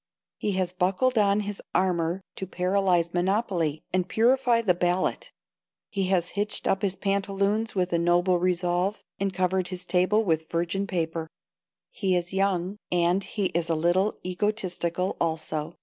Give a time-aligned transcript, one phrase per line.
[0.39, 5.31] He has buckled on his armor to paralyze monopoly and purify the ballot
[5.91, 10.49] He has hitched up his pantaloons with a noble resolve and covered his table with
[10.49, 11.27] virgin paper.
[11.91, 15.75] He is young, and he is a little egotistical, also.